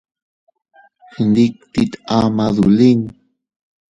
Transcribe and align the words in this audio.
Gnditit 1.15 1.91
ama 2.17 2.45
dolin. 2.55 3.01